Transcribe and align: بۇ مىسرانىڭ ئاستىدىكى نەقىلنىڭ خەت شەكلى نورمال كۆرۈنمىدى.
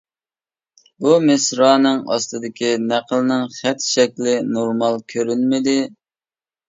بۇ 1.05 1.11
مىسرانىڭ 1.25 1.99
ئاستىدىكى 2.15 2.71
نەقىلنىڭ 2.87 3.45
خەت 3.59 3.87
شەكلى 3.89 4.35
نورمال 4.59 4.99
كۆرۈنمىدى. 5.15 5.77